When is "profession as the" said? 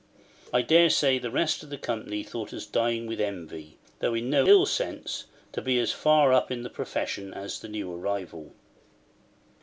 6.71-7.69